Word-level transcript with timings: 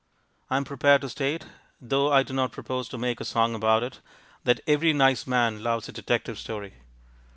I 0.49 0.57
am 0.57 0.63
prepared 0.63 1.01
to 1.01 1.09
state, 1.09 1.45
though 1.79 2.11
I 2.11 2.23
do 2.23 2.33
not 2.33 2.51
propose 2.51 2.89
to 2.89 2.97
make 2.97 3.21
a 3.21 3.23
song 3.23 3.53
about 3.53 3.83
it, 3.83 4.01
that 4.45 4.59
every 4.65 4.93
nice 4.93 5.27
man 5.27 5.61
loves 5.61 5.87
a 5.89 5.91
detective 5.91 6.39
story. 6.39 6.73